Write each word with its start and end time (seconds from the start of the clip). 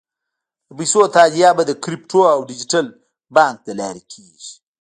د 0.67 0.69
پیسو 0.77 1.01
تادیه 1.15 1.49
به 1.57 1.63
د 1.65 1.71
کریپټو 1.83 2.21
او 2.33 2.39
ډیجیټل 2.49 2.85
بانک 3.35 3.57
له 3.67 3.73
لارې 3.79 4.03
کېږي. 4.11 4.53